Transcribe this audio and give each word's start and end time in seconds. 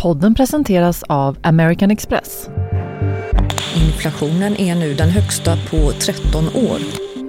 Podden 0.00 0.34
presenteras 0.34 1.02
av 1.02 1.36
American 1.42 1.90
Express. 1.90 2.48
Inflationen 3.76 4.60
är 4.60 4.74
nu 4.74 4.94
den 4.94 5.10
högsta 5.10 5.56
på 5.70 5.92
13 5.92 6.44
år. 6.44 6.78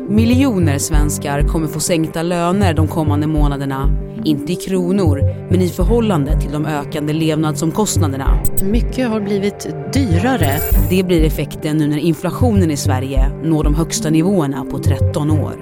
Miljoner 0.10 0.78
svenskar 0.78 1.42
kommer 1.42 1.68
få 1.68 1.80
sänkta 1.80 2.24
löner 2.24 2.74
de 2.74 2.88
kommande 2.88 3.28
månaderna. 3.28 3.98
Inte 4.26 4.54
i 4.54 4.56
kronor, 4.56 5.22
men 5.50 5.62
i 5.62 5.70
förhållande 5.70 6.40
till 6.42 6.52
de 6.52 6.66
ökande 6.66 7.14
levnadsomkostnaderna. 7.14 8.44
Mycket 8.64 9.10
har 9.10 9.20
blivit 9.20 9.68
dyrare. 9.94 10.60
Det 10.90 11.04
blir 11.04 11.24
effekten 11.26 11.78
nu 11.78 11.88
när 11.88 11.98
inflationen 11.98 12.72
i 12.72 12.78
Sverige 12.78 13.30
når 13.44 13.64
de 13.64 13.76
högsta 13.76 14.10
nivåerna 14.10 14.66
på 14.66 14.80
13 14.80 15.32
år. 15.32 15.54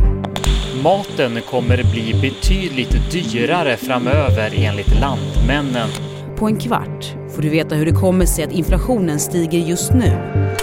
Maten 0.84 1.42
kommer 1.50 1.92
bli 1.92 2.14
betydligt 2.22 3.12
dyrare 3.12 3.78
framöver 3.78 4.54
enligt 4.56 5.00
Lantmännen. 5.00 6.09
På 6.40 6.48
en 6.48 6.60
kvart 6.60 7.16
får 7.36 7.42
du 7.42 7.50
veta 7.50 7.76
hur 7.76 7.86
det 7.86 7.92
kommer 7.92 8.26
sig 8.26 8.44
att 8.44 8.52
inflationen 8.52 9.20
stiger 9.20 9.60
just 9.60 9.94
nu. 9.94 10.12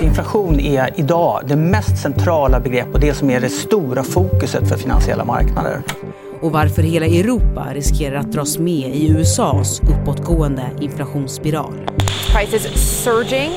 Inflation 0.00 0.60
är 0.60 1.00
idag 1.00 1.42
det 1.46 1.56
mest 1.56 2.02
centrala 2.02 2.60
begrepp 2.60 2.94
och 2.94 3.00
det 3.00 3.14
som 3.14 3.30
är 3.30 3.40
det 3.40 3.48
stora 3.48 4.02
fokuset 4.02 4.68
för 4.68 4.76
finansiella 4.76 5.24
marknader. 5.24 5.82
Och 6.40 6.52
varför 6.52 6.82
hela 6.82 7.06
Europa 7.06 7.66
riskerar 7.74 8.16
att 8.16 8.32
dras 8.32 8.58
med 8.58 8.96
i 8.96 9.10
USAs 9.10 9.80
uppåtgående 9.80 10.70
inflationsspiral. 10.80 11.90
Prices 12.32 13.02
surging 13.04 13.50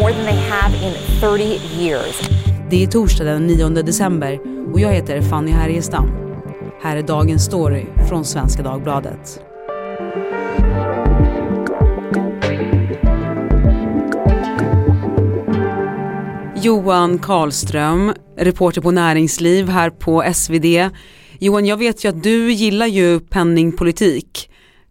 more 0.00 0.12
than 0.12 0.24
they 0.24 0.38
have 0.50 0.76
in 0.86 0.92
30 1.20 1.42
years. 1.82 2.30
Det 2.70 2.82
är 2.82 2.86
torsdag 2.86 3.24
den 3.24 3.46
9 3.46 3.68
december 3.68 4.38
och 4.72 4.80
jag 4.80 4.92
heter 4.92 5.22
Fanny 5.22 5.50
Härgestam. 5.50 6.10
Här 6.82 6.96
är 6.96 7.02
dagens 7.02 7.44
story 7.44 7.86
från 8.08 8.24
Svenska 8.24 8.62
Dagbladet. 8.62 9.40
Johan 16.64 17.18
Karlström, 17.18 18.12
reporter 18.36 18.80
på 18.80 18.90
Näringsliv 18.90 19.68
här 19.68 19.90
på 19.90 20.24
SvD. 20.34 20.90
Johan, 21.38 21.66
jag 21.66 21.76
vet 21.76 22.04
ju 22.04 22.08
att 22.08 22.22
du 22.22 22.52
gillar 22.52 22.86
ju 22.86 23.20
penningpolitik. 23.20 24.50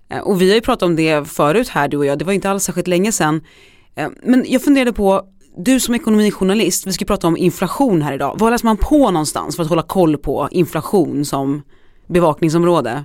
Eh, 0.09 0.19
och 0.19 0.41
vi 0.41 0.49
har 0.49 0.55
ju 0.55 0.61
pratat 0.61 0.83
om 0.83 0.95
det 0.95 1.27
förut 1.27 1.69
här 1.69 1.87
du 1.87 1.97
och 1.97 2.05
jag, 2.05 2.19
det 2.19 2.25
var 2.25 2.33
inte 2.33 2.49
alls 2.49 2.63
särskilt 2.63 2.87
länge 2.87 3.11
sedan. 3.11 3.41
Eh, 3.95 4.09
men 4.23 4.45
jag 4.47 4.63
funderade 4.63 4.93
på, 4.93 5.21
du 5.57 5.79
som 5.79 5.95
ekonomijournalist, 5.95 6.87
vi 6.87 6.93
ska 6.93 7.05
prata 7.05 7.27
om 7.27 7.37
inflation 7.37 8.01
här 8.01 8.13
idag. 8.13 8.35
Vad 8.39 8.51
läser 8.51 8.65
man 8.65 8.77
på 8.77 9.11
någonstans 9.11 9.55
för 9.55 9.63
att 9.63 9.69
hålla 9.69 9.81
koll 9.81 10.17
på 10.17 10.47
inflation 10.51 11.25
som 11.25 11.61
bevakningsområde? 12.07 13.03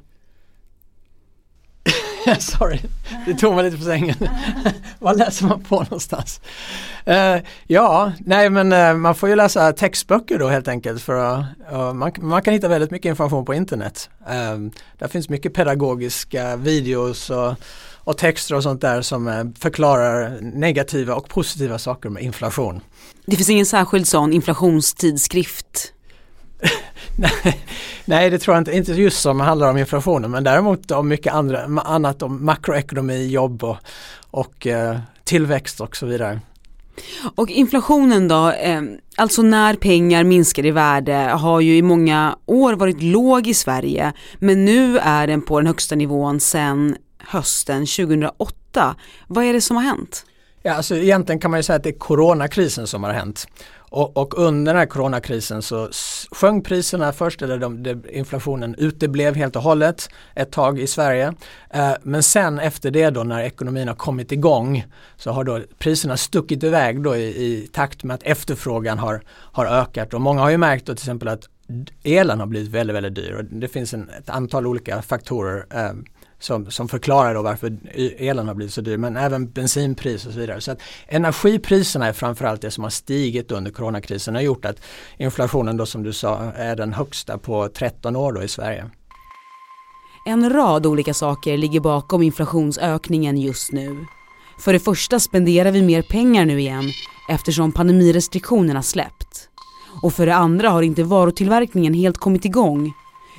Sorry, 2.39 2.81
det 3.27 3.35
tog 3.35 3.55
mig 3.55 3.65
lite 3.65 3.77
på 3.77 3.85
sängen. 3.85 4.17
Vad 4.99 5.19
läser 5.19 5.47
man 5.47 5.61
på 5.61 5.83
någonstans? 5.83 6.41
Uh, 7.09 7.43
ja, 7.67 8.13
nej 8.19 8.51
men 8.51 8.73
uh, 8.73 8.95
man 8.95 9.15
får 9.15 9.29
ju 9.29 9.35
läsa 9.37 9.73
textböcker 9.73 10.39
då 10.39 10.49
helt 10.49 10.69
enkelt 10.69 11.03
för 11.03 11.39
uh, 11.73 11.93
man, 11.93 12.13
man, 12.21 12.43
kan 12.43 12.55
hitta 12.55 12.69
väldigt 12.69 12.91
mycket 12.91 13.09
information 13.09 13.45
på 13.45 13.55
internet. 13.55 14.11
Ehm, 14.29 14.71
där 14.99 15.09
finns 15.09 15.29
mycket 15.29 15.55
pedagogiska 15.55 16.57
videos 16.57 17.31
och, 17.31 17.55
och, 17.95 18.19
texter 18.19 18.55
och 18.55 18.63
sånt 18.63 18.81
där 18.81 19.03
som 19.03 19.29
eh, 19.29 19.45
förklarar 19.59 20.39
negativa 20.41 21.15
och 21.15 21.29
positiva 21.29 21.79
saker 21.79 22.09
med 22.09 22.23
inflation. 22.23 22.81
Det 23.27 23.37
finns 23.37 23.51
ingen 23.51 23.67
särskild 23.67 24.09
sån 24.09 24.33
inflationstidskrift? 24.33 25.93
Nej, 28.05 28.31
det 28.31 28.39
tror 28.39 28.55
jag 28.55 28.61
inte, 28.61 28.77
inte 28.77 28.93
just 28.93 29.21
som 29.21 29.41
handlar 29.41 29.71
om 29.71 29.77
inflationen 29.77 30.31
men 30.31 30.45
däremot 30.45 30.91
om 30.91 31.09
mycket 31.09 31.33
andra, 31.33 31.65
annat 31.81 32.23
om 32.23 32.45
makroekonomi, 32.45 33.27
jobb 33.27 33.65
och, 33.65 33.77
och 34.31 34.67
eh, 34.67 34.99
tillväxt 35.25 35.81
och 35.81 35.97
så 35.97 36.07
vidare. 36.07 36.41
Och 37.35 37.51
inflationen 37.51 38.29
då, 38.29 38.51
eh, 38.51 38.83
alltså 39.17 39.43
när 39.43 39.75
pengar 39.75 40.25
minskar 40.25 40.67
i 40.67 40.71
värde 40.71 41.15
har 41.15 41.61
ju 41.61 41.77
i 41.77 41.83
många 41.83 42.37
år 42.47 42.73
varit 42.73 43.03
låg 43.03 43.47
i 43.47 43.55
Sverige 43.55 44.13
men 44.39 44.65
nu 44.65 44.99
är 44.99 45.27
den 45.27 45.43
på 45.43 45.61
den 45.61 45.67
högsta 45.67 45.95
nivån 45.95 46.41
sedan 46.41 46.97
hösten 47.19 47.87
2008. 47.87 48.97
Vad 49.27 49.45
är 49.45 49.53
det 49.53 49.61
som 49.61 49.77
har 49.77 49.85
hänt? 49.85 50.25
Ja, 50.63 50.73
alltså 50.75 50.97
egentligen 50.97 51.41
kan 51.41 51.51
man 51.51 51.59
ju 51.59 51.63
säga 51.63 51.77
att 51.77 51.83
det 51.83 51.89
är 51.89 51.99
coronakrisen 51.99 52.87
som 52.87 53.05
har 53.05 53.13
hänt. 53.13 53.47
Och, 53.91 54.17
och, 54.17 54.39
under 54.39 54.73
den 54.73 54.79
här 54.79 54.87
coronakrisen 54.87 55.63
så 55.63 55.89
sjönk 56.31 56.67
priserna 56.67 57.13
först, 57.13 57.43
eller 57.43 57.59
de, 57.59 57.83
de, 57.83 58.03
inflationen 58.11 58.75
uteblev 58.79 59.35
helt 59.35 59.57
och 59.57 59.63
hållet 59.63 60.11
ett 60.35 60.53
tag 60.53 60.81
i 60.81 60.87
Sverige. 60.87 61.35
Eh, 61.71 61.93
men 62.03 62.23
sen 62.23 62.59
efter 62.59 62.91
det 62.91 63.11
då 63.11 63.25
när 63.25 63.41
ekonomin 63.41 63.89
har 63.89 63.95
kommit 63.95 64.33
igång 64.33 64.85
så 65.17 65.31
har 65.31 65.45
då 65.45 65.61
priserna 65.79 66.17
stuckit 66.17 66.65
iväg 66.65 67.03
då 67.03 67.17
i, 67.17 67.27
i 67.27 67.69
takt 67.73 68.05
med 68.05 68.15
att 68.15 68.23
efterfrågan 68.23 68.99
har, 68.99 69.23
har 69.29 69.67
ökat. 69.67 70.15
Och 70.15 70.21
många 70.21 70.41
har 70.41 70.51
ju 70.51 70.59
märkt 70.59 70.87
då 70.87 70.95
till 70.95 71.03
exempel 71.03 71.29
att 71.29 71.49
elen 72.03 72.41
har 72.41 72.47
blivit 72.47 72.71
väldigt, 72.71 72.97
väldigt 72.97 73.15
dyr. 73.15 73.33
Och 73.33 73.45
det 73.45 73.69
finns 73.69 73.95
en, 73.95 74.09
ett 74.09 74.31
antal 74.31 74.67
olika 74.67 75.03
faktorer 75.03 75.67
eh, 75.71 75.93
som, 76.39 76.71
som 76.71 76.89
förklarar 76.89 77.35
då 77.35 77.43
varför 77.43 77.77
elen 78.19 78.49
har 78.49 78.55
blivit 78.55 78.75
så 78.75 78.81
dyr 78.81 78.97
men 78.97 79.17
även 79.17 79.51
bensinpris 79.51 80.27
och 80.27 80.33
så 80.33 80.39
vidare. 80.39 80.61
Så 80.61 80.73
att 80.73 80.83
energipriserna 81.07 82.07
är 82.07 82.13
framförallt 82.13 82.63
det 82.63 82.71
som 82.71 82.85
har 82.85 82.91
stigit 82.91 83.51
under 83.51 83.71
coronakrisen 83.71 84.37
och 84.37 84.43
gjort 84.43 84.65
att 84.65 84.83
inflationen 85.17 85.77
då 85.77 85.87
som 85.87 86.03
du 86.03 86.13
sa 86.13 86.39
är 86.57 86.77
den 86.77 86.93
högsta 86.93 87.39
på 87.39 87.69
13 87.69 88.17
år 88.17 88.33
då 88.33 88.43
i 88.43 88.49
Sverige. 88.49 88.91
En 90.27 90.51
rad 90.51 90.87
olika 90.87 91.15
saker 91.15 91.57
ligger 91.57 91.81
bakom 91.81 92.23
inflationsökningen 92.23 93.39
just 93.39 93.73
nu. 93.73 94.07
För 94.61 94.73
det 94.73 94.81
första 94.81 95.21
spenderar 95.21 95.71
vi 95.71 95.83
mer 95.83 96.03
pengar 96.03 96.45
nu 96.45 96.61
igen 96.61 96.85
eftersom 97.31 97.73
pandemirestriktionerna 97.73 98.83
släppt. 98.83 99.49
Och 100.03 100.13
för 100.13 100.27
det 100.27 100.35
andra 100.35 100.71
har 100.71 100.83
inte 100.83 101.03
varutillverkningen 101.03 101.95
helt 101.95 102.19
kommit 102.19 102.45
igång 102.45 102.93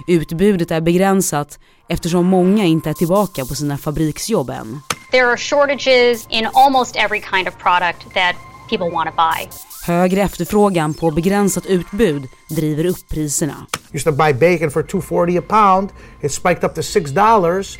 Utbudet 0.07 0.71
är 0.71 0.81
begränsat 0.81 1.59
eftersom 1.89 2.25
många 2.25 2.65
inte 2.65 2.89
är 2.89 2.93
tillbaka 2.93 3.45
på 3.45 3.55
sina 3.55 3.77
fabriksjobb 3.77 4.49
än. 4.49 4.81
There 5.11 5.25
are 5.25 5.37
shortages 5.37 6.27
in 6.29 6.47
almost 6.53 6.95
every 6.95 7.21
kind 7.21 7.47
of 7.47 7.57
product 7.57 8.13
that 8.13 8.35
people 8.69 8.89
want 8.89 9.09
to 9.09 9.15
buy. 9.15 9.49
Högre 9.85 10.21
efterfrågan 10.21 10.93
på 10.93 11.11
begränsat 11.11 11.65
utbud 11.65 12.27
driver 12.49 12.85
upp 12.85 13.07
priserna. 13.09 13.65
Used 13.93 14.03
to 14.03 14.11
buy 14.11 14.33
bacon 14.33 14.71
for 14.71 14.83
240 14.83 15.37
a 15.37 15.41
pound. 15.47 15.89
It 16.21 16.33
spiked 16.33 16.63
up 16.63 16.75
to 16.75 16.83
6 16.83 17.11
dollars. 17.11 17.77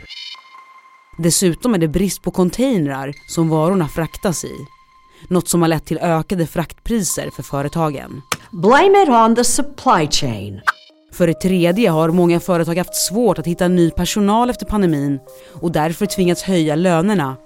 Dessutom 1.17 1.73
är 1.73 1.77
det 1.77 1.87
brist 1.87 2.21
på 2.21 2.31
containrar 2.31 3.13
som 3.27 3.49
varorna 3.49 3.87
fraktas 3.87 4.45
i. 4.45 4.55
Något 5.27 5.47
som 5.47 5.61
har 5.61 5.69
lett 5.69 5.85
till 5.85 5.97
ökade 5.97 6.47
fraktpriser 6.47 7.29
för 7.35 7.43
företagen. 7.43 8.21
Blame 8.51 9.03
it 9.03 9.09
on 9.09 9.35
the 9.35 9.43
supply 9.43 10.07
chain. 10.11 10.61
För 11.19 11.27
det 11.27 11.33
tredje 11.33 11.89
har 11.89 12.09
många 12.09 12.39
företag 12.39 12.75
haft 12.75 12.95
svårt 12.95 13.39
att 13.39 13.47
hitta 13.47 13.67
ny 13.67 13.91
personal 13.91 14.49
efter 14.49 14.65
pandemin 14.65 15.19
och 15.61 15.71
därför 15.71 16.05
tvingats 16.05 16.43
höja 16.43 16.75
lönerna. 16.75 17.37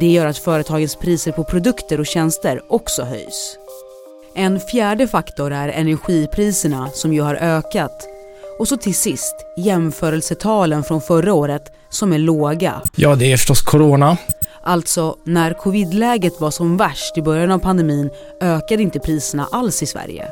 Det 0.00 0.06
gör 0.06 0.26
att 0.26 0.38
företagens 0.38 0.96
priser 0.96 1.32
på 1.32 1.44
produkter 1.44 2.00
och 2.00 2.06
tjänster 2.06 2.60
också 2.68 3.02
höjs. 3.02 3.56
En 4.34 4.60
fjärde 4.60 5.08
faktor 5.08 5.52
är 5.52 5.68
energipriserna 5.68 6.90
som 6.92 7.12
ju 7.12 7.20
har 7.20 7.34
ökat. 7.34 8.06
Och 8.58 8.68
så 8.68 8.76
till 8.76 8.94
sist 8.94 9.34
jämförelsetalen 9.56 10.82
från 10.82 11.00
förra 11.00 11.34
året 11.34 11.72
som 11.90 12.12
är 12.12 12.18
låga. 12.18 12.82
Ja, 12.96 13.14
det 13.14 13.32
är 13.32 13.36
förstås 13.36 13.62
corona. 13.62 14.16
Alltså, 14.62 15.16
när 15.24 15.54
covidläget 15.54 16.40
var 16.40 16.50
som 16.50 16.76
värst 16.76 17.18
i 17.18 17.22
början 17.22 17.50
av 17.50 17.58
pandemin 17.58 18.10
ökade 18.40 18.82
inte 18.82 18.98
priserna 18.98 19.48
alls 19.52 19.82
i 19.82 19.86
Sverige. 19.86 20.28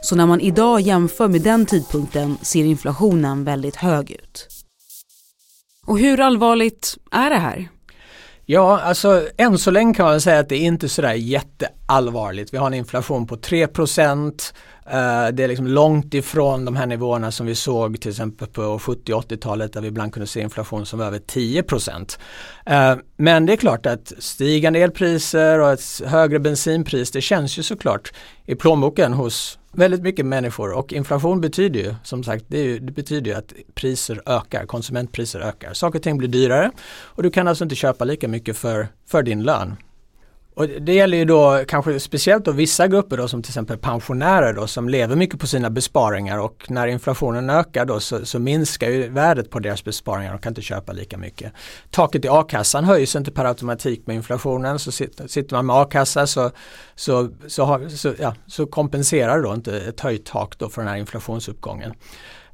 Så 0.00 0.16
när 0.16 0.26
man 0.26 0.40
idag 0.40 0.80
jämför 0.80 1.28
med 1.28 1.42
den 1.42 1.66
tidpunkten 1.66 2.38
ser 2.42 2.64
inflationen 2.64 3.44
väldigt 3.44 3.76
hög 3.76 4.10
ut. 4.10 4.48
Och 5.86 5.98
hur 5.98 6.20
allvarligt 6.20 6.96
är 7.10 7.30
det 7.30 7.36
här? 7.36 7.68
Ja, 8.48 8.80
alltså 8.80 9.28
än 9.36 9.58
så 9.58 9.70
länge 9.70 9.94
kan 9.94 10.06
man 10.06 10.20
säga 10.20 10.40
att 10.40 10.48
det 10.48 10.56
är 10.56 10.60
inte 10.60 10.88
sådär 10.88 11.12
jätteallvarligt. 11.12 12.54
Vi 12.54 12.58
har 12.58 12.66
en 12.66 12.74
inflation 12.74 13.26
på 13.26 13.36
3 13.36 13.66
procent. 13.66 14.54
Eh, 14.86 15.28
det 15.32 15.44
är 15.44 15.48
liksom 15.48 15.66
långt 15.66 16.14
ifrån 16.14 16.64
de 16.64 16.76
här 16.76 16.86
nivåerna 16.86 17.30
som 17.32 17.46
vi 17.46 17.54
såg 17.54 18.00
till 18.00 18.10
exempel 18.10 18.48
på 18.48 18.78
70 18.78 19.12
80-talet 19.12 19.72
där 19.72 19.80
vi 19.80 19.88
ibland 19.88 20.12
kunde 20.12 20.26
se 20.26 20.40
inflation 20.40 20.86
som 20.86 20.98
var 20.98 21.06
över 21.06 21.18
10 21.18 21.62
procent. 21.62 22.18
Eh, 22.66 22.94
men 23.16 23.46
det 23.46 23.52
är 23.52 23.56
klart 23.56 23.86
att 23.86 24.12
stigande 24.18 24.78
elpriser 24.78 25.60
och 25.60 25.72
ett 25.72 26.02
högre 26.04 26.38
bensinpris 26.38 27.10
det 27.10 27.20
känns 27.20 27.58
ju 27.58 27.62
såklart 27.62 28.12
i 28.44 28.54
plånboken 28.54 29.12
hos 29.12 29.58
väldigt 29.76 30.02
mycket 30.02 30.26
människor 30.26 30.72
och 30.72 30.92
inflation 30.92 31.40
betyder 31.40 31.80
ju 31.80 31.94
som 32.02 32.24
sagt 32.24 32.44
det, 32.48 32.62
ju, 32.62 32.78
det, 32.78 32.92
betyder 32.92 33.30
ju 33.30 33.36
att 33.36 33.52
priser 33.74 34.22
ökar, 34.26 34.66
konsumentpriser 34.66 35.40
ökar. 35.40 35.72
Saker 35.72 35.98
och 35.98 36.02
ting 36.02 36.18
blir 36.18 36.28
dyrare 36.28 36.70
och 37.02 37.22
du 37.22 37.30
kan 37.30 37.48
alltså 37.48 37.64
inte 37.64 37.76
köpa 37.76 38.04
lika 38.04 38.28
mycket 38.28 38.56
för, 38.56 38.88
för 39.06 39.22
din 39.22 39.42
lön. 39.42 39.76
Och 40.56 40.68
det 40.68 40.94
gäller 40.94 41.18
ju 41.18 41.24
då 41.24 41.64
kanske 41.68 42.00
speciellt 42.00 42.44
då 42.44 42.52
vissa 42.52 42.88
grupper 42.88 43.16
då 43.16 43.28
som 43.28 43.42
till 43.42 43.50
exempel 43.50 43.78
pensionärer 43.78 44.52
då 44.52 44.66
som 44.66 44.88
lever 44.88 45.16
mycket 45.16 45.40
på 45.40 45.46
sina 45.46 45.70
besparingar 45.70 46.38
och 46.38 46.66
när 46.68 46.86
inflationen 46.86 47.50
ökar 47.50 47.84
då 47.84 48.00
så, 48.00 48.26
så 48.26 48.38
minskar 48.38 48.90
ju 48.90 49.08
värdet 49.08 49.50
på 49.50 49.58
deras 49.58 49.84
besparingar 49.84 50.34
och 50.34 50.42
kan 50.42 50.50
inte 50.50 50.62
köpa 50.62 50.92
lika 50.92 51.18
mycket. 51.18 51.52
Taket 51.90 52.24
i 52.24 52.28
a-kassan 52.28 52.84
höjs 52.84 53.16
inte 53.16 53.30
per 53.30 53.44
automatik 53.44 54.06
med 54.06 54.16
inflationen 54.16 54.78
så 54.78 54.92
sitter, 54.92 55.26
sitter 55.26 55.56
man 55.56 55.66
med 55.66 55.76
a-kassa 55.76 56.26
så, 56.26 56.50
så, 56.94 57.28
så, 57.46 57.64
har, 57.64 57.88
så, 57.88 58.14
ja, 58.18 58.34
så 58.46 58.66
kompenserar 58.66 59.42
då 59.42 59.54
inte 59.54 59.80
ett 59.80 60.00
höjt 60.00 60.26
tak 60.26 60.58
då 60.58 60.68
för 60.68 60.82
den 60.82 60.88
här 60.88 60.96
inflationsuppgången. 60.96 61.92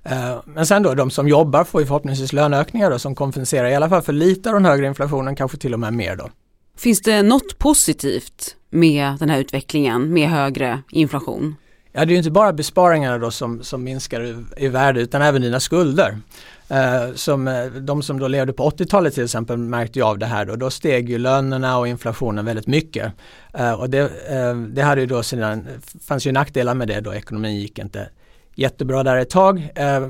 Eh, 0.02 0.40
men 0.44 0.66
sen 0.66 0.82
då 0.82 0.94
de 0.94 1.10
som 1.10 1.28
jobbar 1.28 1.64
får 1.64 1.80
ju 1.80 1.86
förhoppningsvis 1.86 2.32
löneökningar 2.32 2.90
då 2.90 2.98
som 2.98 3.14
kompenserar 3.14 3.68
i 3.68 3.74
alla 3.74 3.88
fall 3.88 4.02
för 4.02 4.12
lite 4.12 4.48
av 4.48 4.54
den 4.54 4.64
högre 4.64 4.86
inflationen, 4.86 5.36
kanske 5.36 5.58
till 5.58 5.74
och 5.74 5.80
med 5.80 5.92
mer 5.92 6.16
då. 6.16 6.28
Finns 6.82 7.00
det 7.00 7.22
något 7.22 7.58
positivt 7.58 8.56
med 8.70 9.16
den 9.18 9.30
här 9.30 9.38
utvecklingen 9.38 10.12
med 10.12 10.28
högre 10.28 10.82
inflation? 10.90 11.54
Ja, 11.92 12.04
det 12.04 12.10
är 12.10 12.12
ju 12.12 12.18
inte 12.18 12.30
bara 12.30 12.52
besparingarna 12.52 13.18
då 13.18 13.30
som, 13.30 13.62
som 13.62 13.84
minskar 13.84 14.20
i, 14.20 14.44
i 14.56 14.68
värde 14.68 15.00
utan 15.00 15.22
även 15.22 15.42
dina 15.42 15.60
skulder. 15.60 16.18
Eh, 16.68 17.14
som, 17.14 17.48
eh, 17.48 17.64
de 17.66 18.02
som 18.02 18.18
då 18.18 18.28
levde 18.28 18.52
på 18.52 18.70
80-talet 18.70 19.14
till 19.14 19.24
exempel 19.24 19.58
märkte 19.58 19.98
ju 19.98 20.04
av 20.04 20.18
det 20.18 20.26
här 20.26 20.44
då. 20.44 20.56
Då 20.56 20.70
steg 20.70 21.10
ju 21.10 21.18
lönerna 21.18 21.78
och 21.78 21.88
inflationen 21.88 22.44
väldigt 22.44 22.66
mycket. 22.66 23.12
Eh, 23.54 23.72
och 23.72 23.90
det, 23.90 24.00
eh, 24.28 24.56
det 24.56 24.82
hade 24.82 25.00
ju 25.00 25.06
då 25.06 25.22
sina, 25.22 25.58
fanns 26.00 26.26
ju 26.26 26.32
nackdelar 26.32 26.74
med 26.74 26.88
det 26.88 27.00
då 27.00 27.14
ekonomin 27.14 27.56
gick 27.56 27.78
inte 27.78 28.08
jättebra 28.54 29.02
där 29.02 29.16
ett 29.16 29.30
tag. 29.30 29.68
Eh, 29.74 30.08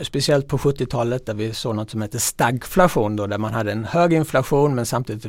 speciellt 0.00 0.48
på 0.48 0.58
70-talet 0.58 1.26
där 1.26 1.34
vi 1.34 1.52
såg 1.52 1.74
något 1.74 1.90
som 1.90 2.02
heter 2.02 2.18
stagflation 2.18 3.16
då 3.16 3.26
där 3.26 3.38
man 3.38 3.54
hade 3.54 3.72
en 3.72 3.84
hög 3.84 4.12
inflation 4.12 4.74
men 4.74 4.86
samtidigt 4.86 5.26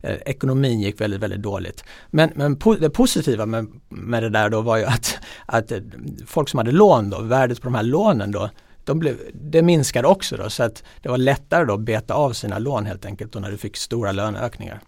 eh, 0.00 0.14
ekonomin 0.26 0.80
gick 0.80 1.00
väldigt, 1.00 1.20
väldigt 1.20 1.42
dåligt. 1.42 1.84
Men, 2.10 2.30
men 2.34 2.56
po 2.56 2.74
det 2.74 2.90
positiva 2.90 3.46
med, 3.46 3.66
med 3.88 4.22
det 4.22 4.30
där 4.30 4.50
då 4.50 4.60
var 4.60 4.76
ju 4.76 4.84
att, 4.84 5.18
att 5.46 5.72
eh, 5.72 5.78
folk 6.26 6.48
som 6.48 6.58
hade 6.58 6.72
lån 6.72 7.10
då, 7.10 7.20
värdet 7.20 7.60
på 7.60 7.66
de 7.66 7.74
här 7.74 7.82
lånen 7.82 8.32
då 8.32 8.50
de 8.84 8.98
blev, 8.98 9.16
det 9.34 9.62
minskade 9.62 10.08
också 10.08 10.36
då 10.36 10.50
så 10.50 10.62
att 10.62 10.82
det 11.02 11.08
var 11.08 11.18
lättare 11.18 11.64
då 11.64 11.74
att 11.74 11.80
beta 11.80 12.14
av 12.14 12.32
sina 12.32 12.58
lån 12.58 12.86
helt 12.86 13.06
enkelt 13.06 13.32
då 13.32 13.38
när 13.38 13.50
du 13.50 13.56
fick 13.56 13.76
stora 13.76 14.12
löneökningar. 14.12 14.80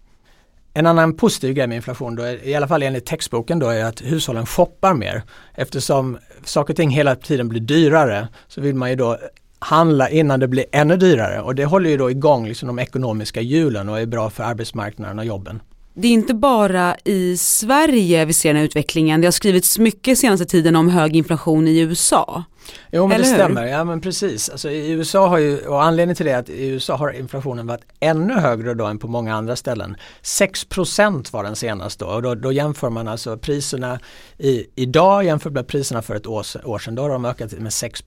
En 0.73 0.85
annan 0.85 1.15
positiv 1.15 1.53
grej 1.53 1.67
med 1.67 1.75
inflation 1.75 2.15
då, 2.15 2.27
i 2.27 2.55
alla 2.55 2.67
fall 2.67 2.83
enligt 2.83 3.05
textboken 3.05 3.59
då, 3.59 3.67
är 3.67 3.83
att 3.83 4.01
hushållen 4.01 4.45
shoppar 4.45 4.93
mer. 4.93 5.23
Eftersom 5.55 6.17
saker 6.43 6.73
och 6.73 6.77
ting 6.77 6.89
hela 6.89 7.15
tiden 7.15 7.49
blir 7.49 7.61
dyrare 7.61 8.27
så 8.47 8.61
vill 8.61 8.75
man 8.75 8.89
ju 8.89 8.95
då 8.95 9.17
handla 9.59 10.09
innan 10.09 10.39
det 10.39 10.47
blir 10.47 10.65
ännu 10.71 10.97
dyrare 10.97 11.41
och 11.41 11.55
det 11.55 11.65
håller 11.65 11.89
ju 11.89 11.97
då 11.97 12.11
igång 12.11 12.47
liksom 12.47 12.67
de 12.67 12.79
ekonomiska 12.79 13.41
hjulen 13.41 13.89
och 13.89 13.99
är 13.99 14.05
bra 14.05 14.29
för 14.29 14.43
arbetsmarknaden 14.43 15.19
och 15.19 15.25
jobben. 15.25 15.59
Det 15.93 16.07
är 16.07 16.11
inte 16.11 16.33
bara 16.33 16.95
i 17.03 17.37
Sverige 17.37 18.25
vi 18.25 18.33
ser 18.33 18.49
den 18.49 18.57
här 18.57 18.63
utvecklingen. 18.65 19.21
Det 19.21 19.27
har 19.27 19.31
skrivits 19.31 19.79
mycket 19.79 20.17
senaste 20.17 20.45
tiden 20.45 20.75
om 20.75 20.89
hög 20.89 21.15
inflation 21.15 21.67
i 21.67 21.79
USA. 21.79 22.43
Jo 22.91 23.07
men 23.07 23.15
Eller 23.15 23.25
det 23.25 23.33
stämmer, 23.33 23.65
ja 23.65 23.83
men 23.83 24.01
precis. 24.01 24.49
Alltså, 24.49 24.69
i 24.69 24.91
USA 24.91 25.27
har 25.27 25.37
ju, 25.37 25.67
och 25.67 25.83
anledningen 25.83 26.15
till 26.15 26.25
det 26.25 26.31
är 26.31 26.37
att 26.37 26.49
i 26.49 26.67
USA 26.67 26.95
har 26.95 27.11
inflationen 27.11 27.67
varit 27.67 27.83
ännu 27.99 28.33
högre 28.33 28.73
då 28.73 28.85
än 28.85 28.99
på 28.99 29.07
många 29.07 29.35
andra 29.35 29.55
ställen. 29.55 29.95
6% 30.23 31.33
var 31.33 31.43
den 31.43 31.55
senaste 31.55 32.05
då 32.05 32.11
och 32.11 32.21
då, 32.21 32.35
då, 32.35 32.51
jämför 32.51 32.89
man 32.89 33.07
alltså 33.07 33.37
priserna 33.37 33.99
i, 34.37 34.65
idag 34.75 35.23
jämfört 35.23 35.53
med 35.53 35.67
priserna 35.67 36.01
för 36.01 36.15
ett 36.15 36.27
år, 36.27 36.45
år 36.63 36.79
sedan. 36.79 36.95
Då 36.95 37.01
har 37.01 37.09
de 37.09 37.25
ökat 37.25 37.51
med 37.51 37.73
6 37.73 38.03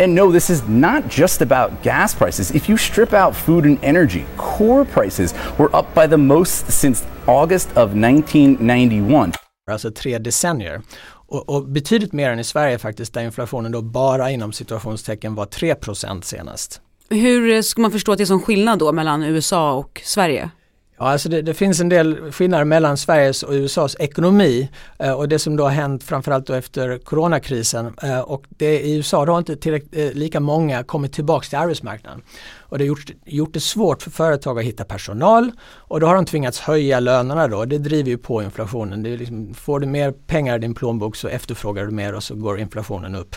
And 0.00 0.14
no, 0.14 0.32
this 0.32 0.50
is 0.50 0.62
not 0.68 1.18
just 1.18 1.42
about 1.42 1.82
gas 1.82 2.14
prices. 2.14 2.54
If 2.54 2.68
you 2.68 2.78
strip 2.78 3.12
out 3.12 3.36
food 3.36 3.64
and 3.64 3.78
energy, 3.82 4.24
core 4.36 4.84
prices 4.84 5.34
were 5.56 5.68
up 5.78 5.86
by 5.94 6.08
the 6.08 6.16
most 6.16 6.72
since 6.72 7.04
August 7.26 7.68
of 7.68 7.94
1991. 7.94 9.34
Alltså 9.70 9.90
tre 9.90 10.18
decennier. 10.18 10.82
Och, 11.28 11.48
och, 11.48 11.68
betydligt 11.68 12.12
mer 12.12 12.30
än 12.30 12.38
i 12.38 12.44
Sverige 12.44 12.78
faktiskt 12.78 13.14
där 13.14 13.22
inflationen 13.22 13.72
då 13.72 13.82
bara 13.82 14.30
inom 14.30 14.52
situationstecken 14.52 15.34
var 15.34 15.46
3% 15.46 16.22
senast. 16.22 16.80
Hur 17.10 17.62
ska 17.62 17.80
man 17.80 17.90
förstå 17.90 18.12
att 18.12 18.18
det 18.18 18.24
är 18.24 18.26
som 18.26 18.42
skillnad 18.42 18.78
då 18.78 18.92
mellan 18.92 19.22
USA 19.22 19.72
och 19.72 20.00
Sverige? 20.04 20.50
Ja, 20.98 21.04
alltså 21.04 21.28
det, 21.28 21.42
det, 21.42 21.54
finns 21.54 21.80
en 21.80 21.88
del 21.88 22.32
skillnader 22.32 22.64
mellan 22.64 22.96
Sveriges 22.96 23.42
och 23.42 23.52
USAs 23.52 23.96
ekonomi 23.98 24.68
eh, 24.98 25.12
och 25.12 25.28
det 25.28 25.38
som 25.38 25.56
då 25.56 25.64
har 25.64 25.70
hänt 25.70 26.04
framförallt 26.04 26.46
då 26.46 26.54
efter 26.54 26.98
coronakrisen 26.98 27.94
eh, 28.02 28.20
och 28.20 28.44
det, 28.48 28.80
i 28.80 28.96
USA 28.96 29.24
då 29.24 29.32
har 29.32 29.38
inte 29.38 29.56
tillräckligt, 29.56 29.96
eh, 29.96 30.12
lika 30.12 30.40
många 30.40 30.84
kommit 30.84 31.12
tillbaks 31.12 31.48
till 31.48 31.58
arbetsmarknaden. 31.58 32.22
Och 32.68 32.78
det 32.78 32.84
har 32.84 32.88
gjort, 32.88 33.10
gjort 33.24 33.54
det 33.54 33.60
svårt 33.60 34.02
för 34.02 34.10
företag 34.10 34.58
att 34.58 34.64
hitta 34.64 34.84
personal 34.84 35.50
och 35.60 36.00
då 36.00 36.06
har 36.06 36.14
de 36.14 36.24
tvingats 36.24 36.60
höja 36.60 37.00
lönerna 37.00 37.48
då. 37.48 37.64
Det 37.64 37.78
driver 37.78 38.10
ju 38.10 38.18
på 38.18 38.42
inflationen. 38.42 39.02
Det 39.02 39.10
är 39.10 39.18
liksom, 39.18 39.54
får 39.54 39.80
du 39.80 39.86
mer 39.86 40.12
pengar 40.12 40.56
i 40.56 40.58
din 40.58 40.74
plånbok 40.74 41.16
så 41.16 41.28
efterfrågar 41.28 41.84
du 41.84 41.90
mer 41.90 42.14
och 42.14 42.22
så 42.22 42.34
går 42.34 42.58
inflationen 42.58 43.14
upp. 43.14 43.36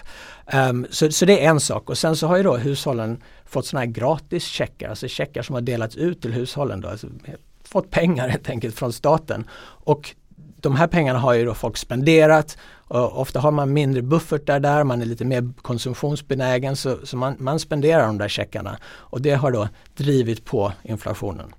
Um, 0.53 0.87
så, 0.89 1.11
så 1.11 1.25
det 1.25 1.45
är 1.45 1.49
en 1.49 1.59
sak 1.59 1.89
och 1.89 1.97
sen 1.97 2.15
så 2.15 2.27
har 2.27 2.37
ju 2.37 2.43
då 2.43 2.57
hushållen 2.57 3.23
fått 3.45 3.65
sådana 3.65 3.85
här 3.85 3.91
gratis 3.91 4.43
checkar, 4.43 4.89
alltså 4.89 5.07
checkar 5.07 5.41
som 5.41 5.53
har 5.53 5.61
delats 5.61 5.95
ut 5.95 6.21
till 6.21 6.33
hushållen. 6.33 6.81
Då, 6.81 6.87
alltså 6.87 7.07
fått 7.63 7.91
pengar 7.91 8.27
helt 8.27 8.49
enkelt 8.49 8.75
från 8.75 8.93
staten. 8.93 9.47
Och 9.63 10.15
de 10.61 10.75
här 10.75 10.87
pengarna 10.87 11.19
har 11.19 11.33
ju 11.33 11.45
då 11.45 11.53
folk 11.53 11.77
spenderat 11.77 12.57
ofta 12.99 13.39
har 13.39 13.51
man 13.51 13.73
mindre 13.73 14.01
buffertar 14.01 14.59
där, 14.59 14.83
man 14.83 15.01
är 15.01 15.05
lite 15.05 15.25
mer 15.25 15.53
konsumtionsbenägen 15.61 16.75
så, 16.75 16.97
så 17.03 17.17
man, 17.17 17.35
man 17.39 17.59
spenderar 17.59 18.07
de 18.07 18.17
där 18.17 18.27
checkarna 18.27 18.77
och 18.85 19.21
det 19.21 19.31
har 19.31 19.51
då 19.51 19.67
drivit 19.97 20.45
på 20.45 20.73
inflationen. 20.83 21.53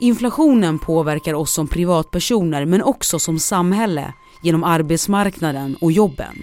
Inflationen 0.00 0.78
påverkar 0.78 1.34
oss 1.34 1.52
som 1.52 1.68
privatpersoner 1.68 2.64
men 2.64 2.82
också 2.82 3.18
som 3.18 3.38
samhälle 3.38 4.12
genom 4.42 4.64
arbetsmarknaden 4.64 5.76
och 5.80 5.92
jobben. 5.92 6.34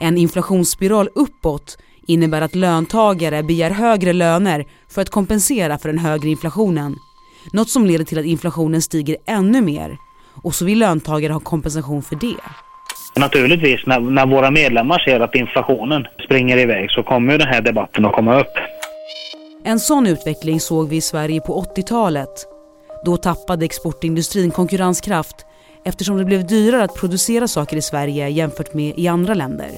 En 0.00 0.18
inflationsspiral 0.18 1.08
uppåt 1.14 1.78
innebär 2.06 2.42
att 2.42 2.54
löntagare 2.54 3.42
begär 3.42 3.70
högre 3.70 4.12
löner 4.12 4.66
för 4.88 5.02
att 5.02 5.10
kompensera 5.10 5.78
för 5.78 5.88
den 5.88 5.98
högre 5.98 6.28
inflationen 6.28 6.96
något 7.52 7.70
som 7.70 7.86
leder 7.86 8.04
till 8.04 8.18
att 8.18 8.24
inflationen 8.24 8.82
stiger 8.82 9.16
ännu 9.26 9.60
mer 9.60 9.98
och 10.42 10.54
så 10.54 10.64
vill 10.64 10.78
löntagare 10.78 11.32
ha 11.32 11.40
kompensation 11.40 12.02
för 12.02 12.16
det. 12.16 12.67
Naturligtvis, 13.18 13.86
när, 13.86 14.00
när 14.00 14.26
våra 14.26 14.50
medlemmar 14.50 14.98
ser 14.98 15.20
att 15.20 15.34
inflationen 15.34 16.06
springer 16.24 16.58
iväg 16.58 16.90
så 16.90 17.02
kommer 17.02 17.32
ju 17.32 17.38
den 17.38 17.48
här 17.48 17.60
debatten 17.60 18.04
att 18.04 18.12
komma 18.12 18.40
upp. 18.40 18.52
En 19.64 19.80
sån 19.80 20.06
utveckling 20.06 20.60
såg 20.60 20.88
vi 20.88 20.96
i 20.96 21.00
Sverige 21.00 21.40
på 21.40 21.64
80-talet. 21.76 22.46
Då 23.04 23.16
tappade 23.16 23.64
exportindustrin 23.64 24.50
konkurrenskraft 24.50 25.36
eftersom 25.84 26.16
det 26.16 26.24
blev 26.24 26.46
dyrare 26.46 26.84
att 26.84 26.94
producera 26.94 27.48
saker 27.48 27.76
i 27.76 27.82
Sverige 27.82 28.28
jämfört 28.28 28.74
med 28.74 28.94
i 28.96 29.08
andra 29.08 29.34
länder. 29.34 29.70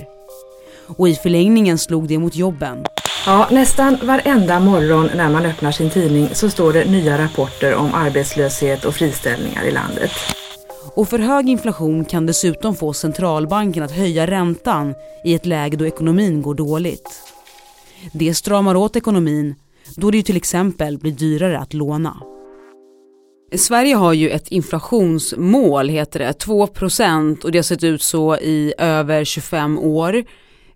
Och 0.99 1.09
i 1.09 1.15
förlängningen 1.15 1.79
slog 1.79 2.09
det 2.09 2.19
mot 2.19 2.37
jobben. 2.37 2.85
Ja, 3.27 3.49
nästan 3.51 3.99
varenda 4.03 4.61
morgon 4.61 5.11
när 5.17 5.29
man 5.29 5.47
öppnar 5.47 5.73
sin 5.73 5.91
tidning 5.91 6.29
så 6.33 6.51
står 6.51 6.73
det 6.73 6.85
nya 6.85 7.19
rapporter 7.19 7.75
om 7.75 7.95
arbetslöshet 7.95 8.85
och 8.85 8.95
friställningar 8.95 9.65
i 9.65 9.71
landet. 9.71 10.11
Och 10.95 11.09
för 11.09 11.19
hög 11.19 11.49
inflation 11.49 12.05
kan 12.05 12.27
dessutom 12.27 12.77
få 12.77 12.93
centralbanken 12.93 13.83
att 13.83 13.91
höja 13.91 14.27
räntan 14.27 14.95
i 15.25 15.35
ett 15.35 15.47
läge 15.47 15.77
då 15.77 15.87
ekonomin 15.87 16.43
går 16.43 16.55
dåligt. 16.55 17.23
Det 18.13 18.35
stramar 18.35 18.75
åt 18.75 18.97
ekonomin 18.97 19.55
då 19.97 20.11
det 20.11 20.17
ju 20.17 20.23
till 20.23 20.37
exempel 20.37 20.99
blir 20.99 21.13
dyrare 21.13 21.59
att 21.59 21.75
låna. 21.75 22.17
Sverige 23.57 23.95
har 23.95 24.13
ju 24.13 24.31
ett 24.31 24.49
inflationsmål, 24.49 25.89
heter 25.89 26.19
det, 26.19 26.45
2% 26.45 27.45
och 27.45 27.53
det 27.53 27.59
har 27.59 27.63
sett 27.63 27.85
ut 27.85 28.03
så 28.03 28.37
i 28.37 28.75
över 28.79 29.25
25 29.25 29.79
år. 29.79 30.25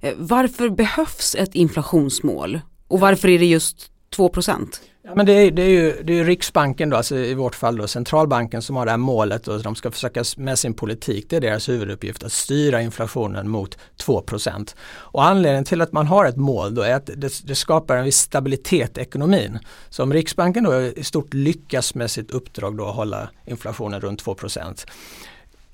Eh, 0.00 0.12
varför 0.16 0.68
behövs 0.68 1.35
ett 1.35 1.54
inflationsmål 1.54 2.61
och 2.88 3.00
varför 3.00 3.28
är 3.28 3.38
det 3.38 3.47
just 3.47 3.90
2 4.16 4.30
Ja, 5.06 5.14
men 5.14 5.26
det 5.26 5.32
är, 5.32 5.50
det, 5.50 5.62
är 5.62 5.68
ju, 5.68 6.02
det 6.02 6.18
är 6.18 6.25
Riksbanken 6.25 6.90
då, 6.90 6.96
alltså 6.96 7.16
i 7.16 7.34
vårt 7.34 7.54
fall 7.54 7.76
då, 7.76 7.88
centralbanken 7.88 8.62
som 8.62 8.76
har 8.76 8.84
det 8.84 8.90
här 8.90 8.99
målet 8.99 9.49
och 9.49 9.62
de 9.62 9.75
ska 9.75 9.90
försöka 9.90 10.25
med 10.37 10.58
sin 10.58 10.75
politik, 10.75 11.26
det 11.28 11.37
är 11.37 11.40
deras 11.40 11.68
huvuduppgift 11.68 12.23
att 12.23 12.32
styra 12.32 12.82
inflationen 12.82 13.49
mot 13.49 13.78
2% 14.04 14.75
Och 14.96 15.25
anledningen 15.25 15.64
till 15.64 15.80
att 15.80 15.92
man 15.92 16.06
har 16.06 16.25
ett 16.25 16.37
mål 16.37 16.75
då 16.75 16.82
är 16.82 16.94
att 16.94 17.06
det, 17.06 17.46
det, 17.46 17.54
skapar 17.54 17.96
en 17.96 18.04
viss 18.04 18.18
stabilitet 18.18 18.99
i 18.99 19.00
ekonomin. 19.00 19.58
Så 19.88 20.02
om 20.02 20.12
Riksbanken 20.12 20.64
då 20.64 20.82
i 20.82 21.04
stort 21.04 21.34
lyckas 21.34 21.94
med 21.94 22.11
sitt 22.11 22.30
uppdrag 22.30 22.76
då 22.76 22.87
att 22.87 22.96
hålla 22.96 23.28
inflationen 23.46 24.00
runt 24.00 24.18
2 24.18 24.37